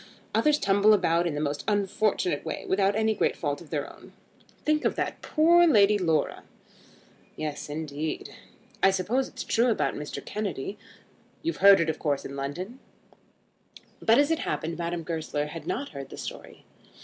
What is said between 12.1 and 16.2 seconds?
in London." But as it happened Madame Goesler had not heard the